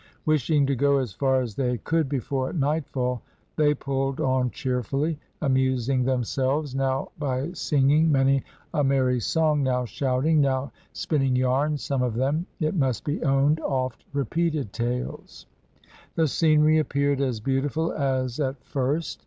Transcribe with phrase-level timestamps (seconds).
[0.25, 3.21] Wishing to go as far as they could before nightfall
[3.55, 8.43] they pulled on cheerfully, amusing themselves, now by singing many
[8.73, 13.59] a merry song, now shouting, now spinning yarns, some of them, it must be owned,
[13.59, 15.45] oft repeated tales.
[16.15, 19.19] The scenery appeared as beautiful as at first.